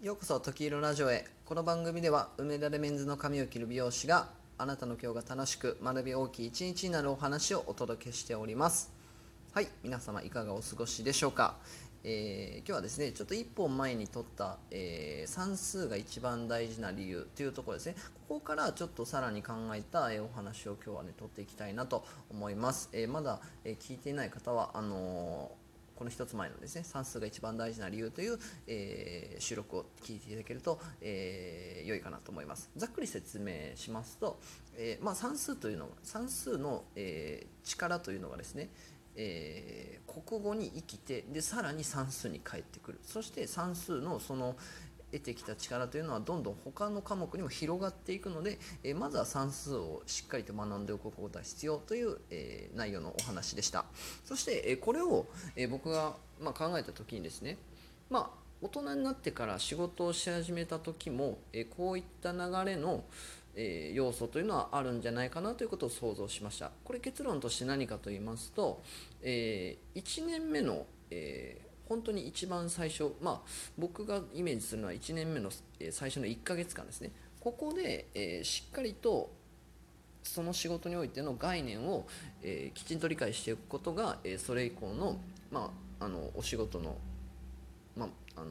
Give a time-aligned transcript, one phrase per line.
[0.00, 1.26] ようこそ時色ラジオへ。
[1.44, 8.92] この番組では梅田でメンズの髪を切る美容師があなたの今日が楽しく学び大きい一日になるお話をお届けしております。
[9.52, 11.56] はい皆様いかがお過ごしでしょうか、
[12.04, 17.96] えー今日はですねちょっと一本前に取った、えー算数が一番大事な理由というところですね。
[18.28, 25.50] ここからちょっとさらに考えた、えーお話を今日はね取っていきたいなと思います、えまだ、え聞いていない方はあの
[25.98, 28.38] この一つ前のですね算数が一番大事な理由という、
[28.68, 32.70] えー収録を聞いていただけると、えー良いかなと思います。
[32.76, 34.38] ざっくり説明しますと、
[34.76, 38.68] えーまあ、算数というのは算数の、え力というのがですね
[39.16, 43.00] えー国語に生きてでさらに算数に返ってくる。
[43.02, 44.56] そして算数のその
[45.12, 53.86] 得てきた力というのはどんどん他の科目にも広がっていくので、えまずは算数をしっかりと学んでおくことが必要という、え内容のお話でした。
[54.24, 55.26] そして、えこれを、
[55.56, 57.58] え僕が、ま、考えた時にですね、
[58.10, 63.04] まあ、大人になってから仕事をし始めた時も、えこういった流れの、
[63.54, 66.70] え要素というのはあるんじゃないかなということを想像しました。
[66.84, 68.82] これ結論として何かと言いますと、
[69.22, 75.50] え1年目の、え本当に一番最初、まあ、僕がイメージするのは1年目の、
[75.90, 77.10] 最初の1ヶ月間ですね。
[77.40, 79.30] ここで、えーしっかりと
[80.22, 82.06] その仕事においての概念を、
[82.42, 85.18] えーきちんと理解していくことが、えーそれ以降の,、
[85.50, 86.96] まあ、あのお仕事の、
[87.96, 88.50] まああの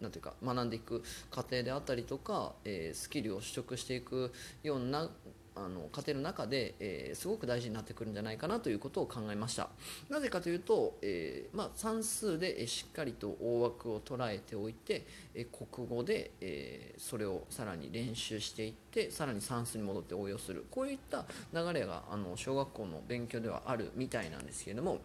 [0.00, 5.10] なんていうか学んでいく過程であったりとか、えースキルを取得していくような
[5.56, 9.68] あの過程の中で、えーすごく大事になってくるんじゃないかなということを考えました。
[10.08, 20.64] なぜかというと、えーまあ、算数でえしっかりと大枠を捉えておいて、えー国語で、えーそれをさらに練習していってさらに算数に戻って応用する。
[20.70, 25.00] こういった流れがあの小学校の勉強ではあるみたいなんですけれども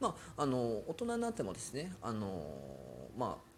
[0.00, 2.44] まあ、あの大人になってもですねあの、
[3.16, 3.53] まあ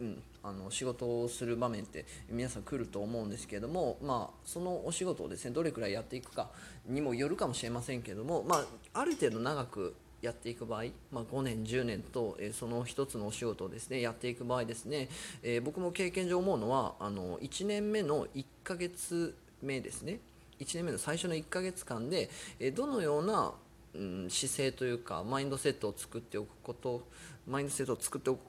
[0.00, 6.48] うん、あの仕事をする場面って皆さん来ると思うんですけれども、まあ、そのお仕事をですねどれくらいやっていくか
[6.86, 15.08] にもよるかもしれませんけども、まあ、ある程度長くやっていく場合、まあ、5年10年と、えーその一つのお仕事をですねやっていく場合ですね、
[15.42, 20.20] えー僕も経験上思うのはあの1年目の1ヶ月目ですね。
[20.60, 22.30] 1年目の最初の1ヶ月間で、
[22.60, 23.52] えーどのような
[23.94, 27.02] うん、姿勢というかマインドセットを作っておくこと
[27.46, 28.40] マインドセットを作っておく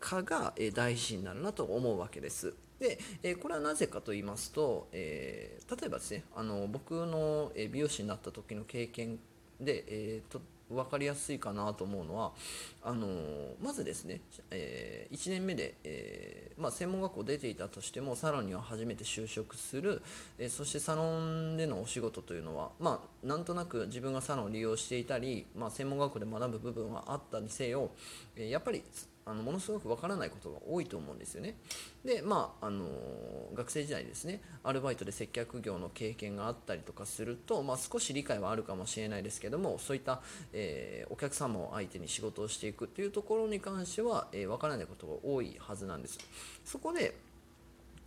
[0.00, 2.54] かが、大事になるなと思うわけです。
[2.78, 9.18] で、えこれはなぜかと言いますと、え例えばですねあの僕の美容師になった時の経験
[9.60, 12.32] で、えーと分かりやすいかなと思うのは
[12.82, 13.06] あの
[13.62, 14.20] まずですね、
[14.50, 20.02] え1年目で、えまあ、専門学校出ていたとしてもサロンには初めて就職する、
[20.38, 27.90] えそしてサロンでのお仕事というのは、まあ、なんとなく自分がサロンを利用していたり、まあ、専門学校で学ぶ部分はあったにせよ、
[28.36, 28.82] えやっぱり
[29.28, 31.54] あのものすごくわからないことが多いと思うんですよね。
[32.04, 32.86] で、まああの
[33.54, 40.22] 学生時代ですねアルバイトで接客業の経験があったりとかすると、まあ、少し理解はあるかもしれないですけどもそういった、
[40.52, 46.18] えーお客様を相手に仕事をしていくっていうところに関しては、えーからないことが多いはずなんです。
[46.64, 47.14] そこで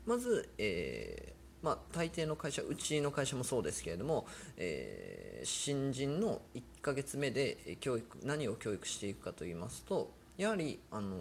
[0.05, 4.25] まず、えーまあ、大抵の会社うちの会社もそうですけれども、
[4.57, 11.17] えー新人の1ヶ月目で教育何を教育していくかといいますとやはり、あの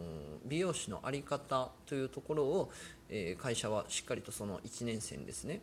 [0.47, 2.73] 美容師の在り方というところを、
[3.11, 5.61] えー会社はしっかりとその1年生にですね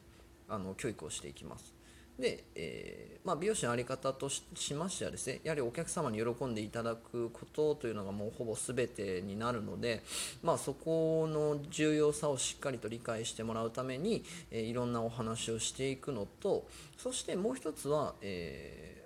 [0.47, 1.73] あの教育をしていきます。
[2.19, 10.03] で、えーまあ、美容師の在り方とししましてはですねやはりお客様に喜んでいただくことというのがもうほぼ全てになるので、
[10.43, 18.96] まあ、そこの重要さをしっかりと理解してもらうために、えーいろんなお話をしていくのとそしてもう一つは、えー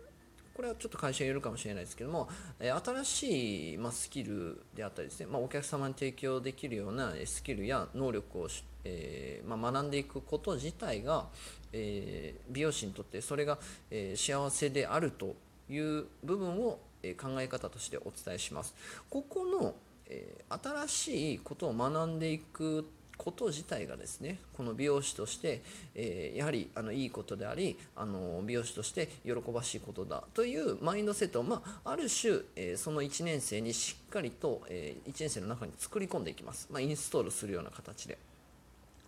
[0.53, 2.29] これはちょっと会社によるかもしれないですけども、
[2.59, 8.47] え新しい、ま、スキルであったりですね、ま、お客様に提供できるようなスキルや能力を、
[8.83, 11.27] えま、学んでいくこと自体が、
[11.73, 13.57] え美容師にとってそれが、
[13.89, 15.35] え幸せであると
[15.69, 18.75] いう部分を、え考え方としてお伝えします。
[19.09, 19.73] ここの、
[20.07, 22.85] え新しいことを学んでいく
[23.23, 25.61] こと自体がですねこの美容師として、
[25.93, 38.17] えーやはりあのいいことでありあの美容師として喜ばしいことだというマインドセットを、まあ、ある種、えーその1年生にしっかりと、え1年生の中に作り込んでいきます、まあ、インストールするような形で。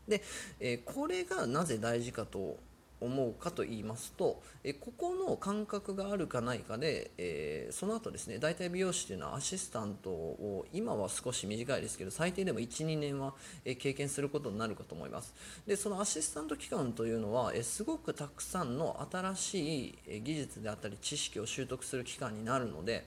[0.08, 0.22] で、
[0.60, 2.58] えこれがなぜ大事かと
[3.04, 13.34] 思うかと言いますと、えここの感覚があるかないかで、えーその後ですね大体美容師というのはアシスタントを今は少し短いですけど最低でも12年は、
[13.66, 15.34] え経験することになるかと思います
[15.68, 23.06] でそのアシスタント期間というのは、えすごくたくさんの新しい技術であったり知識を習得する期間になるので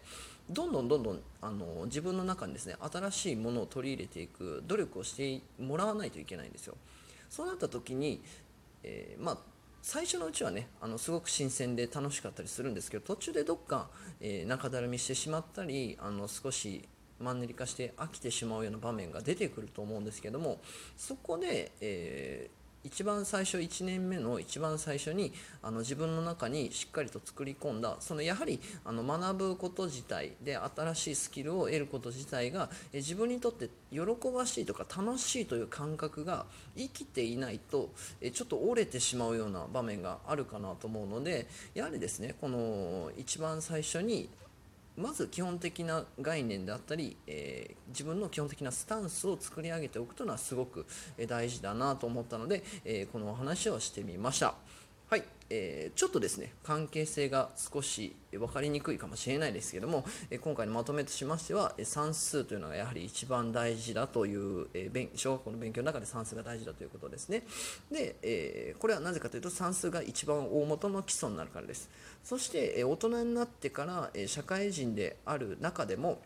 [0.50, 6.76] どんどんどんどんあの自分の中にですね新しいものを取り入れていく努力をしてもらわないといけないんですよ。
[7.28, 8.22] そうなった時に、
[8.84, 9.38] えー、まあ
[9.88, 13.88] 最初のうちはねあのすごく新鮮で楽しかったりするんですけど途中でどっか、
[14.20, 16.88] えー、中だるみしてしまったりあの少し
[17.20, 20.58] マンネリ化して飽きてしまうような場面が出てくると思うんですけども
[20.96, 34.00] そこで、えー一番最初1年目の一番最初にあの自分の中にしっかりと作り込んだそのやはりあの学ぶこと自体で新しいスキルを得ること自体が自分にとって喜
[34.32, 36.46] ばしいとか楽しいという感覚が
[36.76, 37.90] 生きていないと
[38.32, 44.28] ちょっと折れてしまうような場面があるかなと思うのでやはりですねこの一番最初に
[44.96, 50.86] まず基本的な概念であったり、えー、自分の基本的なスタンスを作り上げておくというのはすごく
[51.26, 54.54] 大事だなと思ったので、えー、このお話をしてみました。
[55.08, 67.44] はい、えー、ちょっとですね関係性が少し分かりにくいかもしれないですけども、え今回のまとめとしましては算数というのがやはり一番大事だという、えー、小学校の勉強の中で算数が大事だということですね。
[67.88, 71.88] で、えー、これはなぜかというと算数が一番大元の基礎になるからです。
[72.24, 76.20] そして、え大人になってから、え社会人である中でも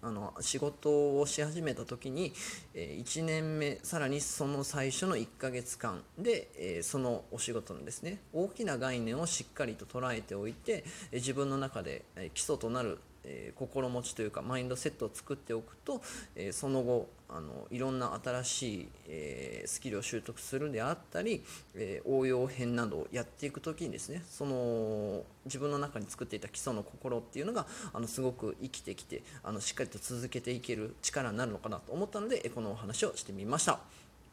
[0.00, 2.32] あの仕事をし始めた時に、
[2.74, 16.00] え1年目さらにその最初の1ヶ月間で、えそのお仕事のですね大きな概念をしっかりと捉えておいて、え自分の中で、え基礎となるえー、心持ちというかマインドセットを作っておくと、
[16.34, 21.44] えー、その後あのいろんな新しい、えー、スキルを習得するであったり、
[21.74, 33.80] え応用編などをやっていく時にですねその自分の中に作っていた基礎の心っていうのがあのすごく生きてきてあのしっかりと続けていける力になるのかなと思ったのでこのお話をしてみました。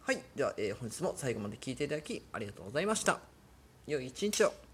[0.06, 0.22] はい。
[0.36, 3.20] では、え本日も最後まで聞いていただきありがとうございました。
[3.88, 4.64] 良い一日を。